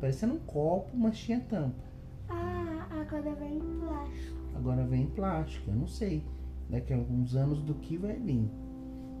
Parecendo 0.00 0.34
um 0.34 0.38
copo, 0.40 0.96
mas 0.96 1.16
tinha 1.18 1.40
tampa. 1.40 1.84
Ah, 2.28 2.86
agora 2.90 3.34
vem 3.34 3.60
plástico. 3.60 4.36
Agora 4.54 4.84
vem 4.84 5.02
em 5.02 5.10
plástico, 5.10 5.70
eu 5.70 5.76
não 5.76 5.86
sei. 5.86 6.22
Daqui 6.68 6.92
a 6.92 6.96
alguns 6.96 7.34
anos 7.34 7.62
do 7.62 7.74
que 7.74 7.96
vai 7.96 8.16
vir. 8.16 8.50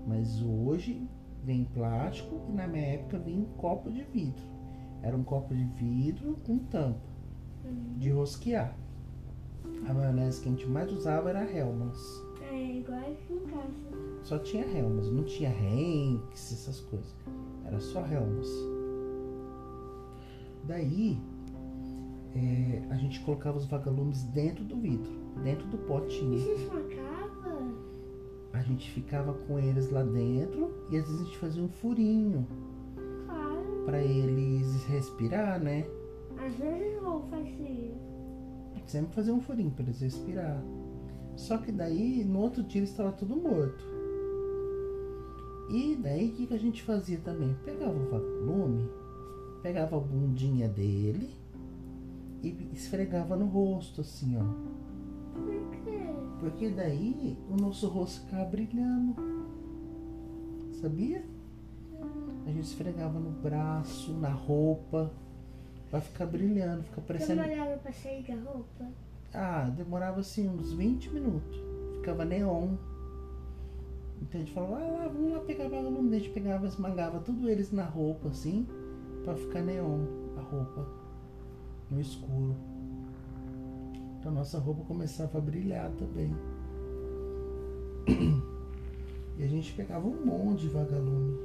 Mas 0.06 0.42
hoje 0.42 1.08
vem 1.44 1.64
plástico 1.64 2.40
e 2.48 2.52
na 2.52 2.66
minha 2.66 2.86
época 2.86 3.18
vinha 3.18 3.46
copo 3.56 3.90
de 3.90 4.02
vidro. 4.04 4.42
Era 5.02 5.16
um 5.16 5.22
copo 5.22 5.54
de 5.54 5.64
vidro 5.64 6.36
com 6.44 6.58
tampa 6.58 7.16
de 7.96 8.10
rosquear. 8.10 8.76
A 9.88 9.94
maionese 9.94 10.40
que 10.40 10.48
a 10.48 10.52
gente 10.52 10.66
mais 10.66 10.90
usava 10.92 11.30
era 11.30 11.44
Hellmann's. 11.44 12.24
É 12.50 12.78
igual 12.78 13.00
aqui 13.00 13.32
em 13.32 13.40
casa. 13.46 14.22
Só 14.22 14.38
tinha 14.38 14.64
Hellmann's, 14.64 15.10
não 15.10 15.24
tinha 15.24 15.50
Henks, 15.50 16.52
essas 16.52 16.80
coisas. 16.80 17.14
Era 17.64 17.80
só 17.80 18.00
Hellmann's. 18.00 18.48
Daí, 20.64 21.18
é, 22.34 22.82
a 22.90 22.96
gente 22.96 23.20
colocava 23.20 23.56
os 23.58 23.66
vagalumes 23.66 24.24
dentro 24.24 24.64
do 24.64 24.76
vidro, 24.76 25.10
dentro 25.42 25.66
do 25.68 25.78
potinho. 25.78 26.38
se 26.38 26.50
esmacava? 26.50 27.15
A 28.66 28.68
gente 28.68 28.90
ficava 28.90 29.32
com 29.32 29.60
eles 29.60 29.90
lá 29.92 30.02
dentro 30.02 30.72
e 30.90 30.96
às 30.96 31.04
vezes 31.06 31.20
a 31.20 31.24
gente 31.24 31.38
fazia 31.38 31.62
um 31.62 31.68
furinho 31.68 32.44
Claro. 33.24 33.84
para 33.84 34.02
eles 34.02 34.84
respirar, 34.86 35.62
né? 35.62 35.86
Às 36.36 36.52
vezes 36.56 37.00
eu 37.00 37.22
fazia. 37.30 37.94
Sempre 38.88 39.14
fazer 39.14 39.30
um 39.30 39.40
furinho 39.40 39.70
para 39.70 39.84
eles 39.84 40.00
respirar. 40.00 40.60
Só 41.36 41.58
que 41.58 41.70
daí, 41.70 42.24
no 42.24 42.40
outro 42.40 42.64
dia, 42.64 42.80
eles 42.80 42.90
estavam 42.90 43.12
tudo 43.12 43.36
morto. 43.36 43.84
E 45.70 45.94
daí, 46.02 46.28
o 46.30 46.32
que, 46.32 46.46
que 46.48 46.54
a 46.54 46.58
gente 46.58 46.82
fazia 46.82 47.18
também? 47.18 47.56
Pegava 47.64 47.92
o 47.96 48.04
vagalume, 48.10 48.88
pegava 49.62 49.96
a 49.96 50.00
bundinha 50.00 50.68
dele 50.68 51.30
e 52.42 52.68
esfregava 52.72 53.36
no 53.36 53.46
rosto, 53.46 54.00
assim, 54.00 54.36
ó. 54.36 54.44
Por 55.34 55.70
quê? 55.84 56.05
Porque 56.40 56.68
daí 56.70 57.36
o 57.50 57.56
nosso 57.56 57.88
rosto 57.88 58.24
ficava 58.24 58.44
brilhando. 58.44 59.14
Sabia? 60.80 61.24
A 62.46 62.50
gente 62.50 62.64
esfregava 62.64 63.18
no 63.18 63.30
braço, 63.30 64.12
na 64.12 64.28
roupa, 64.28 65.10
pra 65.90 66.00
ficar 66.00 66.26
brilhando, 66.26 66.84
ficar 66.84 67.00
parecendo. 67.02 67.42
Demorava 67.42 67.78
pra 67.78 67.92
sair 67.92 68.22
da 68.22 68.34
roupa? 68.34 68.86
Ah, 69.34 69.68
demorava 69.70 70.20
assim 70.20 70.48
uns 70.48 70.72
20 70.72 71.10
minutos. 71.10 71.58
Ficava 71.96 72.24
neon. 72.24 72.76
Então 74.22 74.40
a 74.40 74.44
gente 74.44 74.52
falava, 74.52 74.76
ah 74.76 74.90
lá, 74.92 75.08
vamos 75.08 75.32
lá 75.32 75.40
pegar 75.40 75.66
A 75.66 76.18
gente 76.18 76.30
pegava, 76.30 76.66
esmagava 76.66 77.18
tudo 77.20 77.48
eles 77.48 77.72
na 77.72 77.84
roupa, 77.84 78.28
assim, 78.28 78.66
pra 79.24 79.34
ficar 79.34 79.62
neon 79.62 80.04
a 80.36 80.40
roupa. 80.40 80.86
No 81.90 82.00
escuro. 82.00 82.54
A 84.26 84.30
nossa 84.30 84.58
roupa 84.58 84.82
começava 84.84 85.38
a 85.38 85.40
brilhar 85.40 85.88
também. 85.92 86.34
E 89.38 89.44
a 89.44 89.46
gente 89.46 89.72
pegava 89.74 90.04
um 90.04 90.24
monte 90.24 90.62
de 90.62 90.68
vagalume. 90.68 91.38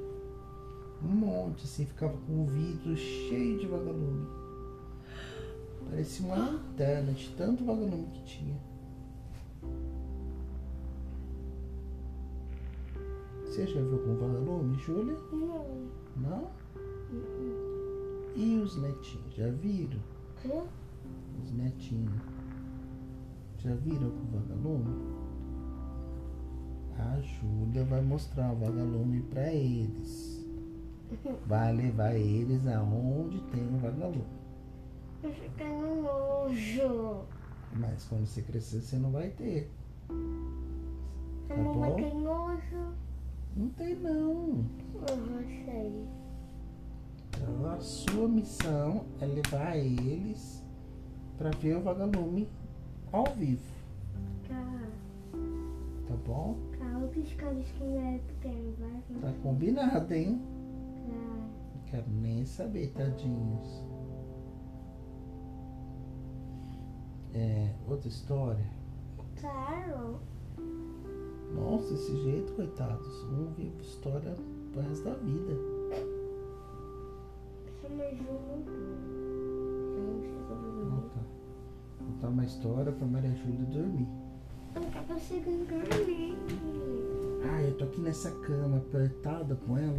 Um 1.03 1.09
monte, 1.09 1.65
assim, 1.65 1.85
ficava 1.85 2.17
com 2.17 2.43
o 2.43 2.45
vidro 2.47 2.95
cheio 2.97 3.59
de 3.59 3.67
vagalume. 3.67 4.27
Parecia 5.89 6.25
uma 6.25 6.37
lanterna 6.37 7.11
de 7.11 7.29
tanto 7.35 7.63
vagalume 7.63 8.07
que 8.13 8.23
tinha. 8.23 8.57
Você 13.43 13.67
já 13.67 13.79
viu 13.81 13.99
com 13.99 14.15
vagalume, 14.15 14.75
Júlia? 14.79 15.17
Não. 15.31 15.65
Não? 16.15 16.49
E 18.35 18.57
os 18.57 18.75
netinhos? 18.77 19.35
Já 19.35 19.49
viram? 19.49 19.99
Hã? 20.45 20.63
Os 21.43 21.51
netinhos. 21.51 22.40
Já 23.63 23.75
viram 23.75 24.09
com 24.09 24.39
vagalume? 24.39 25.21
A 26.97 27.21
Júlia 27.21 27.83
vai 27.85 28.01
mostrar 28.01 28.51
o 28.51 28.55
vagalume 28.55 29.21
pra 29.21 29.53
eles. 29.53 30.43
Vai 31.45 31.71
levar 31.71 32.15
eles 32.15 32.65
aonde 32.65 33.39
tem 33.51 33.63
o 33.67 33.77
vagalume. 33.77 34.25
Eu 35.21 35.31
fico 35.31 35.63
no 35.63 36.01
nojo. 36.01 37.21
Mas 37.73 38.05
quando 38.05 38.25
você 38.25 38.41
crescer, 38.41 38.81
você 38.81 38.95
não 38.97 39.11
vai 39.11 39.29
ter. 39.29 39.69
Tá 41.47 41.55
não 41.55 41.79
vai 41.79 41.91
bom? 41.91 41.95
ter 41.97 42.13
nojo. 42.15 42.95
Não 43.55 43.69
tem 43.69 43.95
não. 43.95 44.65
Eu 45.07 45.17
não 45.17 45.43
sei. 45.65 46.07
Então, 47.29 47.71
a 47.71 47.79
sua 47.79 48.27
missão 48.27 49.05
é 49.19 49.25
levar 49.25 49.77
eles 49.77 50.63
pra 51.37 51.51
ver 51.51 51.77
o 51.77 51.81
vagalume 51.81 52.47
ao 53.11 53.25
vivo, 53.35 53.61
Tá. 54.47 54.81
tá 56.07 56.15
bom? 56.25 56.57
Tá, 56.77 56.97
outros 56.99 57.33
caras 57.33 57.65
que 57.77 57.83
não 57.83 57.99
é 57.99 58.19
pequeno, 58.19 58.73
vai. 58.79 59.01
Tá 59.21 59.33
combinado, 59.43 60.13
hein? 60.13 60.41
Tá. 61.07 61.13
Não 61.75 61.81
quero 61.85 62.09
nem 62.09 62.45
saber, 62.45 62.91
tadinhos. 62.93 63.83
É, 67.33 67.73
outra 67.87 68.07
história. 68.09 68.65
Claro. 69.39 70.19
Nossa, 71.55 71.93
esse 71.93 72.15
jeito, 72.23 72.53
coitados. 72.53 73.23
Um 73.25 73.51
vive 73.53 73.81
história 73.81 74.35
pro 74.71 74.81
resto 74.81 75.03
da 75.05 75.13
vida. 75.15 75.53
Só 77.81 77.89
mais 77.89 78.19
contar 82.21 82.29
uma 82.29 82.45
história 82.45 82.91
pra 82.91 83.07
Maria 83.07 83.31
Júlia 83.31 83.65
dormir. 83.71 84.07
Eu 84.75 84.81
não 84.81 84.91
tava 84.91 85.13
conseguindo 85.13 85.65
dormir. 85.65 86.37
Ah, 87.43 87.63
eu 87.63 87.75
tô 87.77 87.85
aqui 87.85 87.99
nessa 88.01 88.29
cama 88.41 88.77
apertada 88.77 89.55
com 89.55 89.77
ela. 89.77 89.97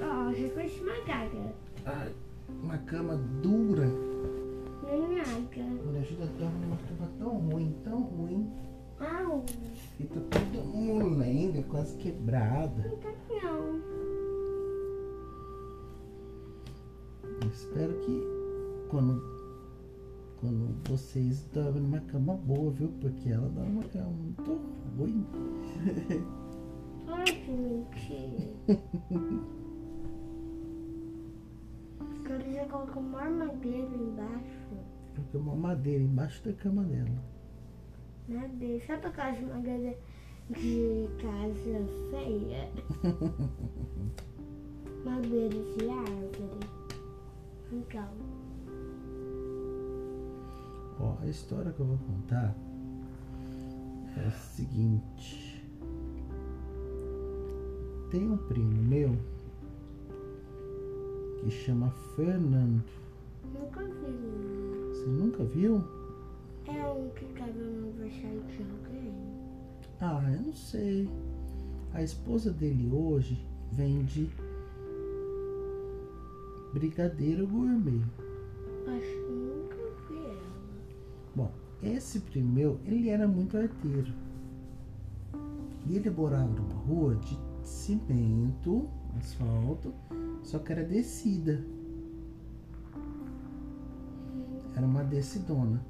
Ó, 0.00 0.32
já 0.32 0.48
foi 0.50 0.66
esmagada. 0.66 1.54
Ai, 1.84 2.12
uma 2.62 2.78
cama 2.78 3.16
dura. 3.42 3.86
Nem 4.84 5.16
nada. 5.16 5.84
Maria 5.84 6.02
Júlia 6.04 6.26
dorme 6.38 6.64
numa 6.64 6.76
cama 6.76 7.10
tão 7.18 7.38
ruim, 7.38 7.76
tão 7.82 8.02
ruim. 8.02 8.50
Au. 9.00 9.44
E 9.98 10.04
tá 10.04 10.20
toda 10.30 10.64
molenga, 10.64 11.62
quase 11.64 11.96
quebrada. 11.98 12.88
Não 12.88 12.96
tá 12.98 13.12
não. 13.42 13.96
Eu 17.42 17.48
espero 17.50 17.92
que 18.00 18.22
quando, 18.88 19.35
quando 20.46 20.88
vocês 20.88 21.44
dormem 21.52 21.82
numa 21.82 21.98
cama 22.02 22.34
boa, 22.34 22.70
viu? 22.70 22.88
Porque 23.00 23.30
ela 23.30 23.48
dorme 23.48 23.72
numa 23.72 23.82
cama 23.88 24.10
muito 24.10 24.60
ruim. 24.96 25.26
Ai, 27.08 27.24
que 27.24 27.50
mentira. 27.50 28.54
Quero 32.24 32.52
já 32.52 32.64
colocar 32.66 33.00
uma 33.00 33.22
armadilha 33.22 33.96
embaixo. 33.96 34.68
Porque 35.16 35.36
uma 35.36 35.56
madeira 35.56 36.04
embaixo 36.04 36.44
da 36.44 36.52
cama 36.52 36.84
dela. 36.84 37.24
Madeira. 38.28 38.86
Sabe 38.86 39.06
aquelas 39.06 39.40
madeiras 39.40 39.96
de 40.50 41.08
casa 41.20 41.84
feia? 42.10 42.70
Madeira 45.04 45.58
de 45.76 45.90
árvore. 45.90 46.60
Então. 47.72 48.45
Ó, 51.00 51.16
a 51.22 51.26
história 51.26 51.72
que 51.72 51.80
eu 51.80 51.86
vou 51.86 51.98
contar 51.98 52.54
é 54.16 54.26
a 54.26 54.30
seguinte. 54.30 55.62
Tem 58.10 58.30
um 58.30 58.36
primo 58.36 58.82
meu 58.82 59.16
que 61.38 61.50
chama 61.50 61.90
Fernando. 62.14 62.82
Nunca 63.44 63.84
vi. 63.84 64.88
Você 64.88 65.06
nunca 65.06 65.44
viu? 65.44 65.84
É 66.66 66.86
um 66.88 67.10
que 67.10 67.26
tava 67.38 67.52
no 67.52 67.88
aniversário 67.88 68.42
de 68.44 68.62
alguém. 68.62 69.14
Ah, 70.00 70.22
eu 70.32 70.42
não 70.42 70.54
sei. 70.54 71.08
A 71.92 72.02
esposa 72.02 72.52
dele 72.52 72.90
hoje 72.92 73.46
vende 73.72 74.30
brigadeiro 76.72 77.46
gourmet. 77.46 78.02
Acho 78.86 79.35
esse 81.82 82.20
primo 82.20 82.52
meu, 82.52 82.80
ele 82.84 83.08
era 83.08 83.28
muito 83.28 83.56
arteiro. 83.56 84.12
E 85.86 85.96
ele 85.96 86.10
morava 86.10 86.48
numa 86.48 86.74
rua 86.74 87.16
de 87.16 87.38
cimento, 87.62 88.88
asfalto, 89.18 89.94
só 90.42 90.58
que 90.58 90.72
era 90.72 90.84
descida. 90.84 91.64
Era 94.74 94.86
uma 94.86 95.04
descidona. 95.04 95.84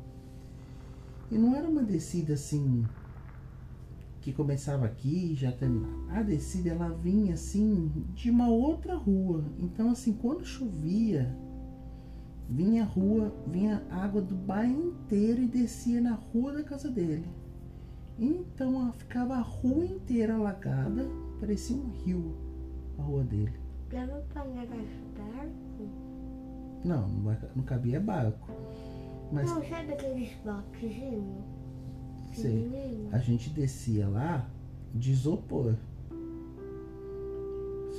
E 1.30 1.38
não 1.38 1.56
era 1.56 1.68
uma 1.68 1.82
descida 1.82 2.34
assim 2.34 2.84
que 4.20 4.32
começava 4.32 4.86
aqui 4.86 5.32
e 5.32 5.34
já 5.34 5.52
terminava. 5.52 6.18
A 6.18 6.22
descida 6.22 6.70
ela 6.70 6.88
vinha 6.88 7.34
assim 7.34 7.92
de 8.14 8.30
uma 8.30 8.48
outra 8.48 8.96
rua. 8.96 9.44
Então 9.58 9.90
assim, 9.90 10.12
quando 10.12 10.44
chovia, 10.44 11.36
vinha 12.48 12.84
rua, 12.84 13.32
vinha 13.46 13.82
água 13.90 14.20
do 14.22 14.34
bairro 14.34 14.88
inteiro 14.88 15.42
e 15.42 15.46
descia 15.46 16.00
na 16.00 16.14
rua 16.14 16.52
da 16.52 16.62
casa 16.62 16.90
dele. 16.90 17.26
Então 18.18 18.92
ficava 18.92 19.34
a 19.34 19.40
rua 19.40 19.84
inteira 19.84 20.34
alagada, 20.34 21.06
parecia 21.38 21.76
um 21.76 21.90
rio 21.90 22.34
a 22.98 23.02
rua 23.02 23.24
dele. 23.24 23.52
Dava 23.90 24.24
pra 24.32 24.44
negar 24.44 24.78
barco? 25.16 25.88
Não, 26.84 27.08
não, 27.08 27.62
cabia 27.64 28.00
barco. 28.00 28.48
Mas 29.32 29.50
Não, 29.50 29.62
sabe 29.64 29.92
aqueles 29.92 30.30
sei, 32.32 32.62
Pequenininho? 32.62 33.08
a 33.12 33.18
gente 33.18 33.50
descia 33.50 34.08
lá 34.08 34.48
de 34.94 35.12
isopor. 35.12 35.74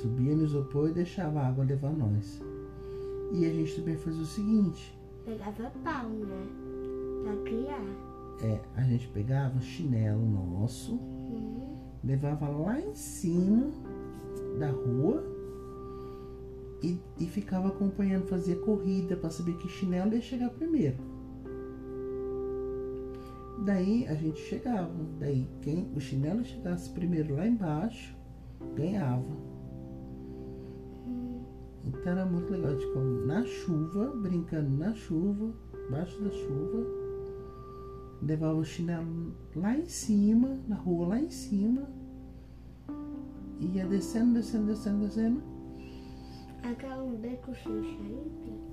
Subia 0.00 0.34
no 0.34 0.44
isopor 0.44 0.90
e 0.90 0.94
deixava 0.94 1.40
a 1.40 1.48
água 1.48 1.64
levar 1.64 1.92
nós. 1.92 2.40
E 3.32 3.44
a 3.44 3.50
gente 3.52 3.76
também 3.76 3.96
fazia 3.96 4.22
o 4.22 4.26
seguinte, 4.26 4.98
Pegava 5.24 5.70
pau, 5.84 6.08
né? 6.08 6.46
Pra 7.22 7.36
criar. 7.42 7.84
é, 8.42 8.60
a 8.76 8.82
gente 8.82 9.08
pegava 9.08 9.58
o 9.58 9.60
chinelo 9.60 10.24
nosso, 10.26 10.94
Uhum. 10.94 11.76
levava 12.02 12.48
lá 12.48 12.80
em 12.80 12.94
cima 12.94 13.70
da 14.58 14.70
rua 14.70 15.22
e, 16.82 16.98
e 17.18 17.26
ficava 17.26 17.68
acompanhando, 17.68 18.26
fazia 18.28 18.56
corrida 18.56 19.16
para 19.16 19.28
saber 19.30 19.56
que 19.58 19.68
chinelo 19.68 20.14
ia 20.14 20.20
chegar 20.22 20.48
primeiro. 20.50 20.96
Daí 23.64 24.06
a 24.06 24.14
gente 24.14 24.38
chegava, 24.40 24.94
daí 25.18 25.46
quem 25.60 25.90
o 25.94 26.00
chinelo 26.00 26.42
chegasse 26.44 26.88
primeiro 26.90 27.34
lá 27.36 27.46
embaixo 27.46 28.16
ganhava. 28.74 29.26
Então 31.88 32.12
era 32.12 32.26
muito 32.26 32.52
legal 32.52 32.76
de 32.76 32.86
ficar 32.86 33.00
na 33.00 33.44
chuva, 33.44 34.10
brincando 34.16 34.70
na 34.76 34.94
chuva, 34.94 35.54
embaixo 35.86 36.22
da 36.22 36.30
chuva. 36.30 36.86
Levava 38.20 38.58
o 38.58 38.64
chinelo 38.64 39.32
lá 39.56 39.76
em 39.76 39.86
cima, 39.86 40.58
na 40.68 40.76
rua 40.76 41.08
lá 41.08 41.20
em 41.20 41.30
cima. 41.30 41.88
E 43.60 43.66
ia 43.66 43.86
descendo, 43.86 44.34
descendo, 44.34 44.66
descendo, 44.66 45.06
descendo. 45.06 45.42
Aquela 46.62 47.02
um 47.02 47.16
beco 47.16 47.54
sem 47.54 47.82
saída. 47.82 48.68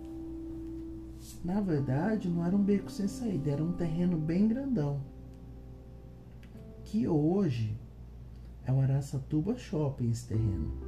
Na 1.44 1.62
verdade, 1.62 2.30
não 2.30 2.46
era 2.46 2.56
um 2.56 2.64
beco 2.64 2.92
sem 2.92 3.08
saída, 3.08 3.52
era 3.52 3.64
um 3.64 3.72
terreno 3.72 4.18
bem 4.18 4.48
grandão. 4.48 5.00
Que 6.84 7.08
hoje 7.08 7.80
é 8.66 8.74
o 8.74 8.82
Araçatuba 8.82 9.56
Shopping 9.56 10.10
esse 10.10 10.28
terreno. 10.28 10.85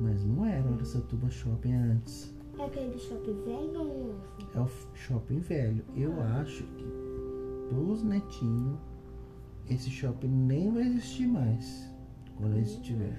Mas 0.00 0.24
não 0.24 0.44
era 0.44 0.68
o 0.68 0.74
Araçatuba 0.74 1.30
Shopping 1.30 1.72
antes. 1.72 2.34
É 2.58 2.64
aquele 2.64 2.98
shopping 2.98 3.42
velho 3.44 3.78
ou 3.80 3.84
novo? 3.84 4.14
É 4.54 4.60
o 4.60 4.68
shopping 4.94 5.40
velho. 5.40 5.84
Eu 5.94 6.20
acho 6.22 6.62
que 6.64 6.86
pros 7.68 8.02
netinhos 8.02 8.78
esse 9.68 9.90
shopping 9.90 10.28
nem 10.28 10.72
vai 10.72 10.84
existir 10.84 11.26
mais 11.26 11.90
quando 12.36 12.56
eles 12.56 12.70
estiver. 12.70 13.18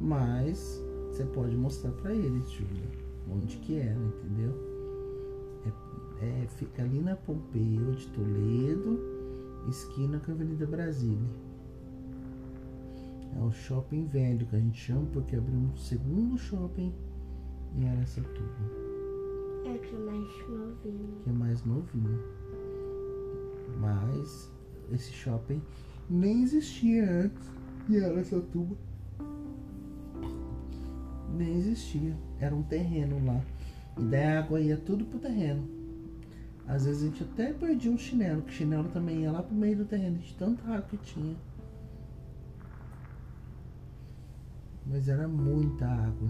Mas 0.00 0.82
você 1.10 1.24
pode 1.24 1.56
mostrar 1.56 1.92
pra 1.92 2.12
eles, 2.14 2.50
Júlia, 2.50 2.88
onde 3.30 3.56
que 3.58 3.76
era, 3.76 3.98
entendeu? 4.00 4.52
É, 6.20 6.42
é- 6.42 6.46
fica 6.48 6.82
ali 6.82 7.00
na 7.00 7.14
Pompeu 7.16 7.92
de 7.92 8.08
Toledo, 8.08 8.98
esquina 9.68 10.18
com 10.18 10.32
a 10.32 10.34
Avenida 10.34 10.66
Brasília. 10.66 11.28
É 13.36 13.40
o 13.42 13.50
shopping 13.50 14.06
velho 14.06 14.46
que 14.46 14.56
a 14.56 14.58
gente 14.60 14.78
chama 14.78 15.06
porque 15.12 15.36
abriu 15.36 15.58
um 15.58 15.76
segundo 15.76 16.38
shopping 16.38 16.92
em 17.76 17.88
Araçatuba 17.88 18.48
É 19.66 19.76
que 19.78 19.94
é 19.94 19.98
mais 19.98 20.28
novinho. 20.48 21.20
que 21.22 21.30
é 21.30 21.32
mais 21.32 21.64
novinho. 21.64 22.20
Mas 23.80 24.50
esse 24.92 25.12
shopping 25.12 25.60
nem 26.08 26.42
existia 26.42 27.10
antes 27.10 27.50
em 27.90 28.00
Araçatuba. 28.04 28.76
Nem 31.36 31.56
existia. 31.58 32.16
Era 32.38 32.54
um 32.54 32.62
terreno 32.62 33.24
lá. 33.26 33.40
E 33.98 34.02
daí 34.04 34.24
a 34.24 34.38
água 34.40 34.60
ia 34.60 34.76
tudo 34.76 35.04
pro 35.04 35.18
terreno. 35.18 35.68
Às 36.66 36.84
vezes 36.86 37.02
a 37.02 37.06
gente 37.06 37.22
até 37.24 37.52
perdia 37.52 37.90
um 37.90 37.98
chinelo, 37.98 38.42
que 38.42 38.52
chinelo 38.52 38.88
também 38.88 39.22
ia 39.22 39.32
lá 39.32 39.42
pro 39.42 39.54
meio 39.54 39.76
do 39.78 39.84
terreno, 39.84 40.18
de 40.18 40.34
tanta 40.34 40.62
água 40.64 40.82
que 40.88 40.96
tinha. 40.98 41.36
Mas 44.86 45.08
era 45.08 45.26
muita 45.26 45.86
água. 45.86 46.28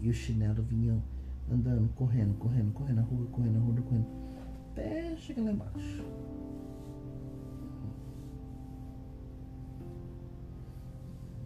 E 0.00 0.08
o 0.08 0.12
chinelo 0.12 0.62
vinha 0.62 1.00
andando, 1.50 1.88
correndo, 1.94 2.34
correndo, 2.38 2.72
correndo 2.72 2.96
na 2.96 3.02
rua, 3.02 3.26
correndo 3.26 3.54
na 3.54 3.60
rua, 3.60 3.82
correndo. 3.82 4.06
Até 4.72 5.16
chegar 5.16 5.42
lá 5.42 5.52
embaixo. 5.52 6.04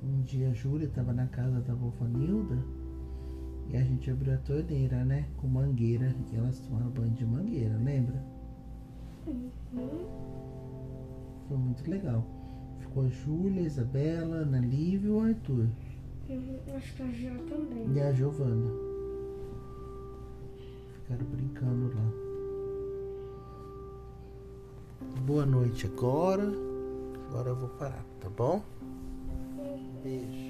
Um 0.03 0.23
dia 0.23 0.51
a 0.51 0.53
Júlia 0.53 0.87
estava 0.87 1.13
na 1.13 1.27
casa 1.27 1.61
da 1.61 1.75
vovó 1.75 2.05
Nilda 2.05 2.63
e 3.69 3.77
a 3.77 3.83
gente 3.83 4.11
abriu 4.11 4.35
a 4.35 4.39
torneira, 4.39 5.05
né? 5.05 5.27
Com 5.37 5.49
mangueira. 5.49 6.15
E 6.33 6.37
elas 6.37 6.61
tomaram 6.61 6.91
banho 6.91 7.13
de 7.13 7.27
mangueira, 7.27 7.77
lembra? 7.79 8.23
Uhum. 9.27 9.51
Foi 11.49 11.57
muito 11.57 11.91
legal. 11.91 12.25
Ficou 12.79 13.05
a 13.05 13.09
Júlia, 13.09 13.63
a 13.63 13.67
Isabela, 13.67 14.37
a 14.37 14.41
Ana 14.41 14.61
Lívia 14.61 15.09
e 15.09 15.11
o 15.11 15.21
Arthur. 15.21 15.67
Acho 16.29 16.95
que 16.97 17.03
a 17.03 17.07
Jó 17.13 17.37
também. 17.49 17.93
E 17.95 18.01
a 18.01 18.13
Giovana. 18.13 18.71
Ficaram 20.95 21.25
brincando 21.27 21.95
lá. 21.95 22.27
Boa 25.25 25.47
noite 25.47 25.87
agora. 25.87 26.53
Agora 27.29 27.51
eu 27.51 27.57
vou 27.57 27.69
parar, 27.69 28.05
tá 28.21 28.29
bom? 28.29 28.61
Beijo. 30.03 30.46